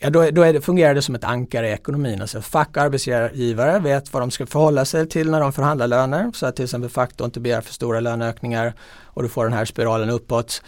Ja, 0.02 0.10
då, 0.10 0.30
då 0.30 0.52
det, 0.52 0.60
fungerar 0.60 0.94
det 0.94 1.02
som 1.02 1.14
ett 1.14 1.24
ankare 1.24 1.68
i 1.68 1.72
ekonomin. 1.72 2.20
Alltså 2.20 2.40
fack 2.40 2.76
och 2.76 2.82
arbetsgivare 2.82 3.78
vet 3.78 4.12
vad 4.12 4.22
de 4.22 4.30
ska 4.30 4.46
förhålla 4.46 4.84
sig 4.84 5.08
till 5.08 5.30
när 5.30 5.40
de 5.40 5.52
förhandlar 5.52 5.86
löner. 5.86 6.30
Så 6.34 6.46
att 6.46 6.56
till 6.56 6.64
exempel 6.64 6.90
fack 6.90 7.16
då 7.16 7.24
inte 7.24 7.40
begär 7.40 7.60
för 7.60 7.72
stora 7.72 8.00
löneökningar 8.00 8.74
och 9.04 9.22
du 9.22 9.28
får 9.28 9.44
den 9.44 9.52
här 9.52 9.64
spiralen 9.64 10.10
uppåt. 10.10 10.62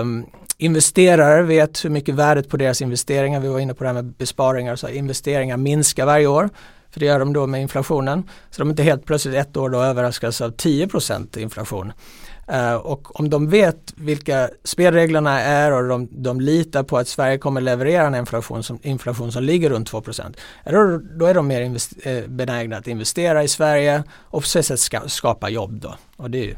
Um, 0.00 0.26
investerare 0.58 1.42
vet 1.42 1.84
hur 1.84 1.90
mycket 1.90 2.14
värdet 2.14 2.48
på 2.48 2.56
deras 2.56 2.82
investeringar, 2.82 3.40
vi 3.40 3.48
var 3.48 3.58
inne 3.58 3.74
på 3.74 3.84
det 3.84 3.88
här 3.88 3.94
med 3.94 4.04
besparingar, 4.04 4.76
så 4.76 4.88
investeringar 4.88 5.56
minskar 5.56 6.06
varje 6.06 6.26
år. 6.26 6.50
För 6.96 7.00
det 7.00 7.06
gör 7.06 7.18
de 7.18 7.32
då 7.32 7.46
med 7.46 7.62
inflationen. 7.62 8.22
Så 8.50 8.62
de 8.62 8.70
inte 8.70 8.82
helt 8.82 9.04
plötsligt 9.04 9.34
ett 9.34 9.56
år 9.56 9.70
då 9.70 9.82
överraskas 9.82 10.40
av 10.40 10.56
10% 10.56 11.38
inflation. 11.38 11.92
Uh, 12.52 12.74
och 12.74 13.20
om 13.20 13.30
de 13.30 13.48
vet 13.48 13.94
vilka 13.96 14.50
spelreglerna 14.64 15.40
är 15.40 15.72
och 15.72 15.88
de, 15.88 16.08
de 16.10 16.40
litar 16.40 16.82
på 16.82 16.98
att 16.98 17.08
Sverige 17.08 17.38
kommer 17.38 17.60
leverera 17.60 18.06
en 18.06 18.14
inflation 18.14 18.62
som, 18.62 18.78
inflation 18.82 19.32
som 19.32 19.42
ligger 19.42 19.70
runt 19.70 19.88
2 19.88 20.02
då, 20.64 21.00
då 21.18 21.26
är 21.26 21.34
de 21.34 21.46
mer 21.46 21.60
invest, 21.60 21.92
eh, 22.02 22.24
benägna 22.28 22.76
att 22.76 22.86
investera 22.88 23.44
i 23.44 23.48
Sverige 23.48 24.02
och 24.22 24.42
på 24.42 24.48
så 24.48 24.62
sätt 24.62 24.80
ska, 24.80 25.00
skapa 25.08 25.48
jobb 25.48 25.80
då. 25.80 25.94
Och 26.16 26.30
det 26.30 26.38
är 26.38 26.44
ju 26.44 26.54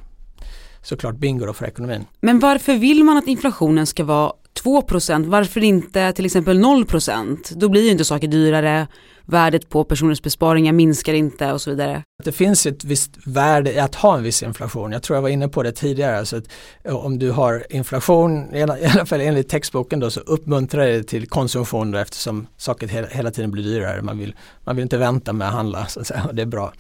såklart 0.83 1.17
bingo 1.17 1.47
då 1.47 1.53
för 1.53 1.67
ekonomin. 1.67 2.05
Men 2.21 2.39
varför 2.39 2.75
vill 2.75 3.05
man 3.05 3.17
att 3.17 3.27
inflationen 3.27 3.87
ska 3.87 4.05
vara 4.05 4.33
2% 4.65 5.27
varför 5.27 5.65
inte 5.65 6.13
till 6.13 6.27
exempel 6.27 6.59
0% 6.59 7.55
Då 7.55 7.69
blir 7.69 7.83
ju 7.83 7.91
inte 7.91 8.05
saker 8.05 8.29
dyrare, 8.29 8.87
värdet 9.33 9.69
på 9.69 9.85
personens 9.85 10.23
besparingar 10.23 10.73
minskar 10.73 11.15
inte 11.15 11.53
och 11.53 11.61
så 11.61 11.71
vidare. 11.71 12.03
Det 12.25 12.33
finns 12.33 12.67
ett 12.67 12.85
visst 12.85 13.11
värde 13.25 13.73
i 13.73 13.79
att 13.79 13.95
ha 13.95 14.17
en 14.17 14.23
viss 14.23 14.43
inflation. 14.43 14.93
Jag 14.93 15.03
tror 15.03 15.17
jag 15.17 15.23
var 15.23 15.29
inne 15.29 15.49
på 15.49 15.63
det 15.63 15.73
tidigare. 15.73 16.27
Så 16.27 16.37
att 16.37 16.45
eh, 16.85 16.97
om 16.97 17.19
du 17.19 17.31
har 17.31 17.67
inflation, 17.71 18.55
i 18.55 18.63
alla 18.63 19.07
fall 19.07 19.21
enligt 19.21 19.49
textboken 19.49 20.01
då, 20.01 20.11
så 20.11 20.21
uppmuntrar 20.21 20.87
det 20.87 21.03
till 21.03 21.29
konsumtion 21.29 21.91
då, 21.91 21.99
eftersom 21.99 22.47
saker 22.57 22.89
hela, 23.15 23.31
tiden 23.31 23.51
blir 23.51 23.65
dyrare. 23.65 24.03
Man 24.03 24.19
vill, 24.19 24.35
man 24.65 24.77
vill 24.77 24.83
inte 24.83 24.97
vänta 24.97 25.33
med 25.33 25.49
att 25.49 25.55
handla 25.55 25.87
så 25.87 26.01
att 26.01 26.07
säga, 26.07 26.25
och 26.29 26.35
det 26.35 26.43
är 26.43 26.47
bra. 26.47 26.73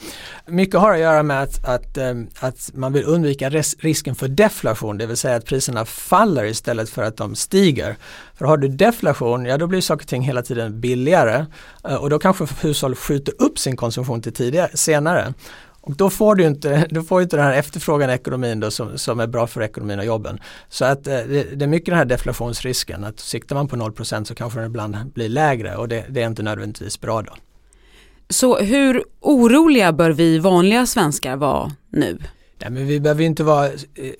Mycket 0.46 0.80
har 0.80 0.92
att 0.92 1.00
göra 1.00 1.22
med 1.22 1.42
att, 1.42 1.64
att, 1.64 1.96
eh, 1.96 2.14
att 2.40 2.70
man 2.74 2.92
vill 2.92 3.04
undvika 3.04 3.50
res, 3.50 3.76
risken 3.78 4.14
för 4.14 4.28
deflation, 4.28 4.98
det 4.98 5.06
vill 5.06 5.16
säga 5.16 5.36
att 5.36 5.44
priserna 5.44 5.84
faller 5.84 6.44
istället 6.44 6.88
för 6.90 7.02
att 7.02 7.16
de 7.16 7.34
stiger. 7.34 7.96
För 8.34 8.44
har 8.44 8.56
du 8.56 8.68
deflation, 8.68 9.44
ja 9.44 9.58
då 9.58 9.66
blir 9.66 9.80
saker 9.80 10.04
och 10.04 10.08
ting 10.08 10.22
hela 10.22 10.42
tiden 10.42 10.80
billigare 10.80 11.46
eh, 11.88 11.94
och 11.94 12.10
då 12.10 12.18
kanske 12.18 12.46
hushåll 12.60 12.94
skjuter 12.94 13.34
upp 13.38 13.58
sin 13.58 13.76
konsumtion 13.76 14.22
till 14.22 14.32
tidigare, 14.32 14.70
senare. 14.74 15.27
Och 15.80 15.96
då 15.96 16.10
får 16.10 16.34
du 16.34 16.46
inte, 16.46 16.86
då 16.90 17.02
får 17.02 17.22
inte 17.22 17.36
den 17.36 17.44
här 17.44 17.52
efterfrågan 17.52 18.10
i 18.10 18.12
ekonomin 18.12 18.60
då 18.60 18.70
som, 18.70 18.98
som 18.98 19.20
är 19.20 19.26
bra 19.26 19.46
för 19.46 19.62
ekonomin 19.62 19.98
och 19.98 20.04
jobben. 20.04 20.40
Så 20.68 20.84
att 20.84 21.06
eh, 21.06 21.12
det, 21.12 21.56
det, 21.56 21.64
är 21.64 21.68
mycket 21.68 21.86
den 21.86 21.98
här 21.98 22.04
deflationsrisken, 22.04 23.04
att 23.04 23.20
siktar 23.20 23.56
man 23.56 23.68
på 23.68 23.76
0% 23.76 24.24
så 24.24 24.34
kanske 24.34 24.58
den 24.58 24.66
ibland 24.66 24.96
blir 25.14 25.28
lägre 25.28 25.76
och 25.76 25.88
det, 25.88 26.04
det 26.08 26.22
är 26.22 26.26
inte 26.26 26.42
nödvändigtvis 26.42 27.00
bra 27.00 27.22
då. 27.22 27.32
Så 28.30 28.58
hur 28.58 29.04
oroliga 29.20 29.92
bör 29.92 30.10
vi 30.10 30.38
vanliga 30.38 30.86
svenskar 30.86 31.36
vara 31.36 31.72
nu? 31.88 32.18
Nej, 32.60 32.70
men 32.70 32.86
vi 32.86 33.00
behöver 33.00 33.24
inte 33.24 33.44
vara 33.44 33.66
eh, 33.66 33.72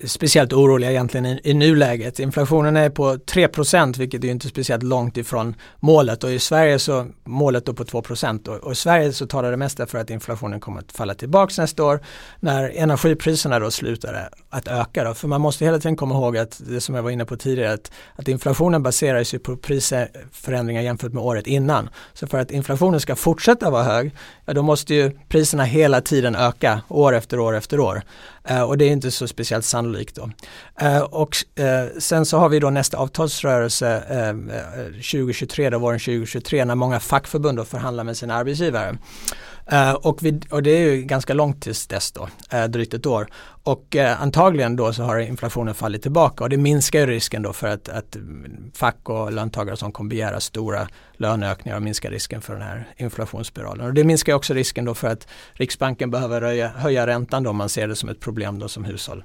speciellt 0.05 0.53
oroliga 0.53 0.91
egentligen 0.91 1.25
i, 1.25 1.41
i 1.43 1.53
nuläget. 1.53 2.19
Inflationen 2.19 2.77
är 2.77 2.89
på 2.89 3.15
3% 3.15 3.97
vilket 3.97 4.23
är 4.23 4.27
inte 4.27 4.47
speciellt 4.47 4.83
långt 4.83 5.17
ifrån 5.17 5.55
målet 5.79 6.23
och 6.23 6.31
i 6.31 6.39
Sverige 6.39 6.79
så 6.79 7.07
målet 7.23 7.65
då 7.65 7.73
på 7.73 7.85
2 7.85 8.03
och, 8.47 8.55
och 8.55 8.71
i 8.71 8.75
Sverige 8.75 9.13
så 9.13 9.27
talar 9.27 9.51
det 9.51 9.57
mesta 9.57 9.85
för 9.85 9.97
att 9.97 10.09
inflationen 10.09 10.59
kommer 10.59 10.79
att 10.79 10.91
falla 10.91 11.13
tillbaks 11.13 11.57
nästa 11.57 11.83
år 11.83 11.99
när 12.39 12.69
energipriserna 12.69 13.59
då 13.59 13.71
slutar 13.71 14.29
att 14.49 14.67
öka. 14.67 15.03
Då. 15.03 15.13
För 15.13 15.27
man 15.27 15.41
måste 15.41 15.65
hela 15.65 15.79
tiden 15.79 15.95
komma 15.95 16.15
ihåg 16.15 16.37
att 16.37 16.61
det 16.67 16.81
som 16.81 16.95
jag 16.95 17.03
var 17.03 17.09
inne 17.09 17.25
på 17.25 17.37
tidigare 17.37 17.73
att, 17.73 17.91
att 18.15 18.27
inflationen 18.27 18.83
baserar 18.83 19.23
sig 19.23 19.39
på 19.39 19.57
prisförändringar 19.57 20.81
jämfört 20.81 21.13
med 21.13 21.23
året 21.23 21.47
innan. 21.47 21.89
Så 22.13 22.27
för 22.27 22.39
att 22.39 22.51
inflationen 22.51 22.99
ska 22.99 23.15
fortsätta 23.15 23.69
vara 23.69 23.83
hög, 23.83 24.15
ja, 24.45 24.53
då 24.53 24.61
måste 24.61 24.95
ju 24.95 25.11
priserna 25.29 25.63
hela 25.63 26.01
tiden 26.01 26.35
öka 26.35 26.81
år 26.87 27.15
efter 27.15 27.39
år 27.39 27.55
efter 27.55 27.79
år. 27.79 28.01
Eh, 28.49 28.61
och 28.61 28.77
det 28.77 28.85
är 28.85 28.91
inte 28.91 29.11
så 29.11 29.27
speciellt 29.27 29.65
sannolikt 29.65 30.15
då. 30.15 30.29
Eh, 30.81 31.01
och 31.01 31.35
eh, 31.55 31.85
sen 31.99 32.25
så 32.25 32.37
har 32.37 32.49
vi 32.49 32.59
då 32.59 32.69
nästa 32.69 32.97
avtalsrörelse 32.97 34.03
2023, 34.93 35.69
då 35.69 35.79
våren 35.79 35.99
2023 35.99 36.65
när 36.65 36.75
många 36.75 36.99
fackförbund 36.99 37.57
då 37.57 37.65
förhandlar 37.65 38.03
med 38.03 38.17
sina 38.17 38.35
arbetsgivare. 38.35 38.97
Uh, 39.73 39.91
och, 39.91 40.23
vi, 40.23 40.39
och, 40.51 40.63
det 40.63 40.71
är 40.71 40.91
ju 40.91 41.01
ganska 41.01 41.33
långt 41.33 41.61
tills 41.61 41.87
dess 41.87 42.11
då, 42.11 42.29
uh, 42.53 42.65
drygt 42.65 42.93
ett 42.93 43.05
år. 43.05 43.27
Och 43.63 43.95
uh, 43.95 44.21
antagligen 44.21 44.75
då 44.75 44.93
så 44.93 45.03
har 45.03 45.19
inflationen 45.19 45.73
fallit 45.73 46.01
tillbaka 46.01 46.43
och 46.43 46.49
det 46.49 46.57
minskar 46.57 46.99
ju 46.99 47.05
risken 47.05 47.41
då 47.41 47.53
för 47.53 47.67
att, 47.67 47.89
att 47.89 48.17
fack 48.73 49.09
och 49.09 49.31
löntagare 49.31 49.77
som 49.77 49.91
kommer 49.91 50.09
begära 50.09 50.39
stora 50.39 50.87
löneökningar 51.17 51.75
och 51.75 51.83
minskar 51.83 52.11
risken 52.11 52.41
för 52.41 52.53
den 52.53 52.61
här 52.61 52.87
inflationsspiralen. 52.97 53.85
Och 53.85 53.93
det 53.93 54.03
minskar 54.03 54.33
också 54.33 54.53
risken 54.53 54.85
då 54.85 54.93
för 54.93 55.07
att 55.07 55.27
Riksbanken 55.53 56.11
behöver 56.11 56.41
höja, 56.41 56.67
höja 56.67 57.07
räntan 57.07 57.43
då 57.43 57.49
om 57.49 57.57
man 57.57 57.69
ser 57.69 57.87
det 57.87 57.95
som 57.95 58.09
ett 58.09 58.19
problem 58.19 58.59
då 58.59 58.67
som 58.67 58.83
hushåll. 58.83 59.23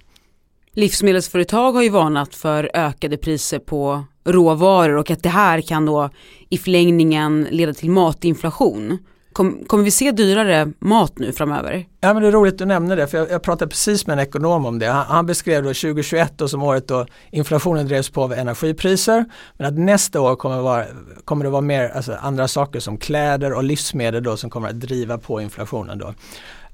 Livsmedelsföretag 0.73 1.73
har 1.73 1.83
ju 1.83 1.89
varnat 1.89 2.35
för 2.35 2.71
ökade 2.75 3.17
priser 3.17 3.59
på 3.59 4.05
råvaror 4.25 4.97
och 4.97 5.11
att 5.11 5.23
det 5.23 5.29
här 5.29 5.61
kan 5.61 5.87
då 5.87 6.11
i 6.49 6.59
förlängningen 6.59 7.49
leda 7.51 7.75
till 7.75 7.91
matinflation. 7.91 8.99
Kom, 9.35 9.65
kommer 9.67 9.85
vi 9.85 9.91
se 9.91 10.13
dyrare 10.13 10.73
mat 10.79 11.19
nu 11.19 11.33
framöver? 11.33 11.87
Ja 12.01 12.15
men 12.15 12.23
det 12.23 12.29
är 12.29 12.33
roligt 12.33 12.55
att 12.55 12.59
du 12.59 12.65
nämner 12.65 12.97
det 12.97 13.07
för 13.07 13.19
jag, 13.19 13.31
jag 13.31 13.43
pratade 13.43 13.69
precis 13.69 14.07
med 14.07 14.19
en 14.19 14.27
ekonom 14.27 14.67
om 14.67 14.79
det. 14.79 14.87
Han, 14.87 15.07
han 15.07 15.27
beskrev 15.27 15.63
då 15.63 15.69
2021 15.69 16.33
då 16.37 16.49
som 16.49 16.63
året 16.63 16.89
då 16.89 17.07
inflationen 17.31 17.87
drevs 17.87 18.11
på 18.11 18.23
av 18.23 18.33
energipriser 18.33 19.25
men 19.57 19.67
att 19.67 19.79
nästa 19.79 20.21
år 20.21 20.37
kommer, 20.37 20.61
vara, 20.61 20.85
kommer 21.25 21.45
det 21.45 21.51
vara 21.51 21.61
mer 21.61 21.89
alltså 21.89 22.13
andra 22.21 22.49
saker 22.49 22.81
som 22.81 22.99
kläder 22.99 23.53
och 23.53 23.65
livsmedel 23.65 24.23
då 24.23 24.37
som 24.37 24.51
kommer 24.51 24.69
att 24.69 24.81
driva 24.81 25.19
på 25.19 25.41
inflationen 25.41 25.99
då. 25.99 26.15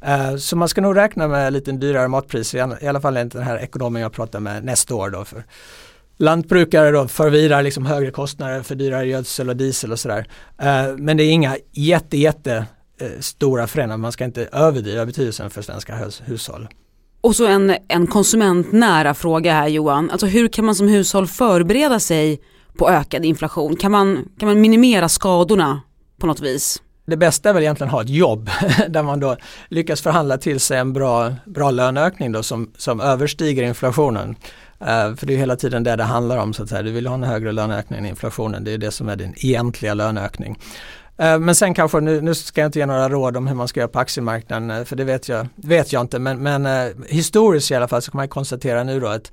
Uh, 0.09 0.37
så 0.37 0.57
man 0.57 0.69
ska 0.69 0.81
nog 0.81 0.97
räkna 0.97 1.29
med 1.29 1.53
lite 1.53 1.73
dyrare 1.73 2.09
matpriser, 2.09 2.85
i 2.85 2.87
alla 2.87 3.01
fall 3.01 3.17
enligt 3.17 3.33
den 3.33 3.43
här 3.43 3.59
ekonomen 3.59 4.03
jag 4.03 4.13
pratar 4.13 4.41
med 4.41 4.65
nästa 4.65 4.95
år 4.95 5.11
då. 5.11 5.25
För 5.25 5.45
lantbrukare 6.21 6.91
då 6.91 7.09
förvirar 7.09 7.63
liksom 7.63 7.87
högre 7.87 8.11
kostnader 8.11 8.63
för 8.63 8.75
dyrare 8.75 9.07
gödsel 9.07 9.49
och 9.49 9.57
diesel 9.57 9.93
och 9.93 9.99
sådär. 9.99 10.27
Eh, 10.59 10.97
men 10.97 11.17
det 11.17 11.25
är 11.25 11.31
inga 11.31 11.57
jätte, 11.73 12.17
jätte 12.17 12.67
eh, 13.01 13.21
stora 13.21 13.67
förändringar, 13.67 13.97
man 13.97 14.13
ska 14.13 14.25
inte 14.25 14.49
överdriva 14.53 15.07
betydelsen 15.07 15.51
för 15.51 15.63
svenska 15.63 16.11
hushåll. 16.25 16.69
Och 17.21 17.37
så 17.37 17.47
en, 17.47 17.77
en 17.89 18.07
konsumentnära 18.07 19.15
fråga 19.15 19.53
här 19.53 19.69
Johan, 19.69 20.11
alltså 20.11 20.27
hur 20.27 20.49
kan 20.49 20.65
man 20.65 20.75
som 20.75 20.89
hushåll 20.89 21.27
förbereda 21.27 22.01
sig 22.01 22.41
på 22.77 22.91
ökad 22.91 23.25
inflation? 23.25 23.77
Kan 23.77 23.93
man, 23.93 24.29
kan 24.39 24.49
man 24.49 24.61
minimera 24.61 25.09
skadorna 25.09 25.81
på 26.19 26.27
något 26.27 26.41
vis? 26.41 26.83
Det 27.11 27.17
bästa 27.17 27.49
är 27.49 27.53
väl 27.55 27.63
egentligen 27.63 27.89
att 27.89 27.93
ha 27.93 28.03
ett 28.03 28.09
jobb 28.09 28.51
där 28.89 29.03
man 29.03 29.21
då 29.21 29.37
lyckas 29.69 30.01
förhandla 30.01 30.39
till 30.39 30.61
sig 30.61 30.79
en 30.79 30.93
bra, 30.93 31.35
bra 31.45 31.71
löneökning 31.71 32.33
då 32.33 32.43
som, 32.43 32.73
som 32.77 33.01
överstiger 33.01 33.63
inflationen. 33.63 34.37
Uh, 34.83 35.15
för 35.17 35.27
det 35.27 35.35
är 35.35 35.39
hela 35.39 35.57
tiden 35.57 35.83
det 35.83 35.97
det 35.97 36.05
handlar 36.05 36.39
om 36.39 36.53
så 36.53 36.63
att 36.63 36.69
säga. 36.69 36.83
Du 36.83 36.91
vill 36.91 37.07
ha 37.07 37.15
en 37.15 37.23
högre 37.23 37.53
löneökning 37.53 37.99
än 37.99 38.07
inflationen. 38.07 38.65
Det 38.65 38.73
är 38.73 38.79
det 38.79 38.91
som 38.91 39.09
är 39.09 39.17
din 39.17 39.35
egentliga 39.37 39.95
löneökning. 39.95 40.59
Uh, 41.23 41.39
men 41.39 41.55
sen 41.55 41.75
kanske, 41.75 42.01
nu, 42.01 42.21
nu, 42.21 42.35
ska 42.35 42.61
jag 42.61 42.69
inte 42.69 42.79
ge 42.79 42.87
några 42.87 43.09
råd 43.09 43.37
om 43.37 43.47
hur 43.47 43.55
man 43.55 43.69
ska 43.69 43.81
göra 43.81 43.89
på 43.89 43.99
aktiemarknaden 43.99 44.71
eh, 44.71 44.85
för 44.85 44.97
det 44.97 45.05
vet 45.05 45.29
jag, 45.29 45.47
vet 45.55 45.93
jag 45.93 46.01
inte. 46.01 46.19
Men, 46.19 46.43
men 46.43 46.93
historiskt 47.09 47.71
i 47.71 47.75
alla 47.75 47.89
fall 47.89 48.03
så 48.03 48.11
kan 48.11 48.19
man 48.19 48.29
konstatera 48.29 48.85
nu 48.85 49.01
då 49.01 49.07
att 49.07 49.33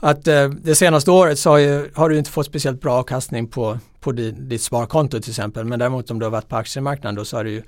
att 0.00 0.24
det 0.62 0.74
senaste 0.74 1.10
året 1.10 1.38
så 1.38 1.50
har, 1.50 1.58
ju, 1.58 1.90
har, 1.94 2.08
du 2.08 2.18
inte 2.18 2.30
fått 2.30 2.46
speciellt 2.46 2.80
bra 2.80 2.94
avkastning 2.94 3.46
på, 3.46 3.78
på 4.00 4.12
ditt, 4.12 4.34
ditt 4.50 4.62
sparkonto 4.62 5.20
till 5.20 5.30
exempel. 5.30 5.64
Men 5.64 5.78
däremot 5.78 6.10
om 6.10 6.18
du 6.18 6.26
har 6.26 6.30
varit 6.30 6.48
på 6.48 6.56
aktiemarknaden 6.56 7.14
då 7.14 7.24
så 7.24 7.36
har 7.36 7.44
du 7.44 7.50
ju 7.50 7.62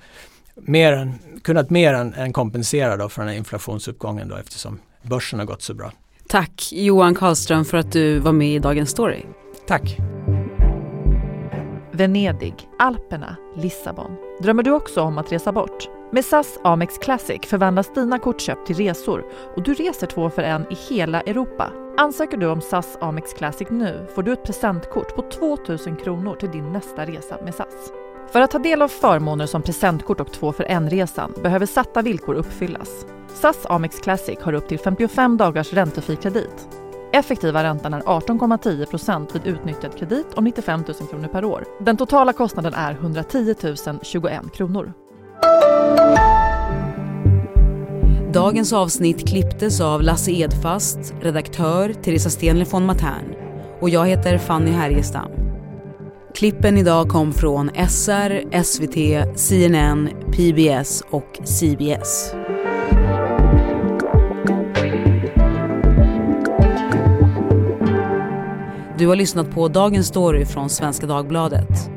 mer 0.55 0.93
än, 0.93 1.13
kunnat 1.43 1.69
mer 1.69 1.93
än, 1.93 2.13
än 2.13 2.33
kompensera 2.33 2.97
då 2.97 3.09
för 3.09 3.21
den 3.21 3.29
här 3.29 3.37
inflationsuppgången 3.37 4.27
då 4.27 4.35
eftersom 4.35 4.79
börsen 5.01 5.39
har 5.39 5.45
gått 5.45 5.61
så 5.61 5.73
bra. 5.73 5.91
Tack 6.29 6.69
Johan 6.71 7.15
Karlström 7.15 7.65
för 7.65 7.77
att 7.77 7.91
du 7.91 8.19
var 8.19 8.31
med 8.31 8.55
i 8.55 8.59
Dagens 8.59 8.89
Story. 8.89 9.21
Tack. 9.67 9.97
Venedig, 11.91 12.53
Alperna, 12.79 13.35
Lissabon. 13.55 14.11
Drömmer 14.41 14.63
du 14.63 14.71
också 14.71 15.01
om 15.01 15.17
att 15.17 15.31
resa 15.31 15.51
bort? 15.51 15.96
Med 16.11 16.25
SAS 16.25 16.59
Amex 16.63 16.97
Classic 16.97 17.41
förvandlas 17.45 17.93
dina 17.93 18.19
kortköp 18.19 18.65
till 18.65 18.75
resor 18.75 19.25
och 19.55 19.63
du 19.63 19.73
reser 19.73 20.07
två 20.07 20.29
för 20.29 20.41
en 20.41 20.71
i 20.71 20.75
hela 20.89 21.21
Europa. 21.21 21.71
Ansöker 21.97 22.37
du 22.37 22.47
om 22.47 22.61
SAS 22.61 22.97
Amex 23.01 23.33
Classic 23.33 23.67
nu 23.69 24.07
får 24.15 24.23
du 24.23 24.33
ett 24.33 24.43
presentkort 24.43 25.15
på 25.15 25.21
2000 25.21 25.95
kronor 25.95 26.35
till 26.35 26.51
din 26.51 26.73
nästa 26.73 27.05
resa 27.05 27.37
med 27.43 27.55
SAS. 27.55 27.91
För 28.31 28.41
att 28.41 28.51
ta 28.51 28.59
del 28.59 28.81
av 28.81 28.87
förmåner 28.87 29.45
som 29.45 29.61
presentkort 29.61 30.19
och 30.19 30.31
två 30.31 30.51
för 30.51 30.63
en-resan 30.63 31.33
behöver 31.43 31.65
satta 31.65 32.01
villkor 32.01 32.35
uppfyllas. 32.35 33.05
SAS 33.33 33.65
Amex 33.65 33.99
Classic 33.99 34.39
har 34.41 34.53
upp 34.53 34.67
till 34.67 34.79
55 34.79 35.37
dagars 35.37 35.73
räntefri 35.73 36.15
kredit. 36.15 36.67
Effektiva 37.13 37.63
räntan 37.63 37.93
är 37.93 38.01
18,10% 38.01 39.33
vid 39.33 39.47
utnyttjad 39.47 39.97
kredit 39.97 40.27
om 40.35 40.43
95 40.43 40.83
000 40.87 41.09
kronor 41.09 41.27
per 41.27 41.45
år. 41.45 41.65
Den 41.79 41.97
totala 41.97 42.33
kostnaden 42.33 42.73
är 42.73 42.91
110 42.91 43.55
021 44.01 44.51
kronor. 44.53 44.93
Dagens 48.33 48.73
avsnitt 48.73 49.27
klipptes 49.27 49.81
av 49.81 50.01
Lasse 50.01 50.31
Edfast, 50.31 51.13
redaktör 51.21 51.93
Teresa 51.93 52.29
Stenle 52.29 52.65
von 52.65 52.85
Matern 52.85 53.35
och 53.81 53.89
jag 53.89 54.05
heter 54.05 54.37
Fanny 54.37 54.71
Härgestam. 54.71 55.31
Klippen 56.35 56.77
idag 56.77 57.09
kom 57.09 57.33
från 57.33 57.69
SR, 57.89 58.63
SVT, 58.63 59.37
CNN, 59.39 60.09
PBS 60.31 61.03
och 61.09 61.39
CBS. 61.43 62.33
Du 68.97 69.07
har 69.07 69.15
lyssnat 69.15 69.51
på 69.51 69.67
Dagens 69.67 70.07
Story 70.07 70.45
från 70.45 70.69
Svenska 70.69 71.07
Dagbladet. 71.07 71.96